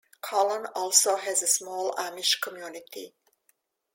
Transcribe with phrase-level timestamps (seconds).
[0.19, 3.13] Colon also has a small Amish community.